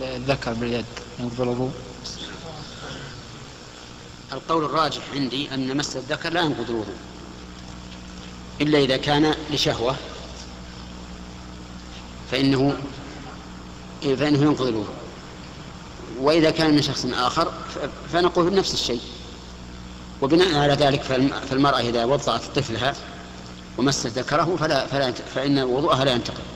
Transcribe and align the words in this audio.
الذكر 0.00 0.52
باليد. 0.52 0.84
ينقض 1.20 1.40
الوضوء. 1.40 1.70
القول 4.32 4.64
الراجح 4.64 5.02
عندي 5.14 5.54
أن 5.54 5.76
مس 5.76 5.96
الذكر 5.96 6.32
لا 6.32 6.40
ينقض 6.40 6.70
الوضوء. 6.70 6.94
إلا 8.60 8.78
إذا 8.78 8.96
كان 8.96 9.34
لشهوة 9.50 9.96
فإنه 12.30 12.76
فإنه 14.02 14.42
ينقض 14.42 14.66
الوضوء. 14.66 14.94
وإذا 16.20 16.50
كان 16.50 16.74
من 16.74 16.82
شخص 16.82 17.06
آخر 17.06 17.52
فنقول 18.12 18.54
نفس 18.54 18.74
الشيء. 18.74 19.00
وبناء 20.22 20.58
على 20.58 20.74
ذلك 20.74 21.02
فالمرأة 21.50 21.80
إذا 21.80 22.04
وضعت 22.04 22.42
طفلها 22.54 22.94
ومست 23.78 24.06
ذكره 24.06 24.56
فلا 24.60 24.86
فلا 24.86 25.12
فإن 25.12 25.58
وضوءها 25.58 26.04
لا 26.04 26.12
ينتقض. 26.12 26.51